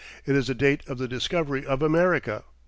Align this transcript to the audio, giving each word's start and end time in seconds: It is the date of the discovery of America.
It 0.25 0.35
is 0.35 0.47
the 0.47 0.55
date 0.55 0.81
of 0.87 0.97
the 0.97 1.07
discovery 1.07 1.63
of 1.63 1.83
America. 1.83 2.43